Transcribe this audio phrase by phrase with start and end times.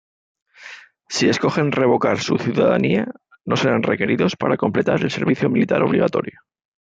[1.09, 3.05] Si escogen revocar su ciudadanía,
[3.45, 6.39] no serán requeridos para completar el servicio militar obligatorio.